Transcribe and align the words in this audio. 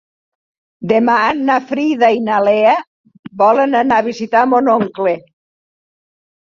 Demà 0.91 1.17
na 1.49 1.57
Frida 1.73 2.11
i 2.21 2.23
na 2.31 2.39
Lea 2.47 2.73
volen 3.45 3.83
anar 3.85 4.01
a 4.03 4.09
visitar 4.13 4.45
mon 4.57 4.75
oncle. 4.79 5.19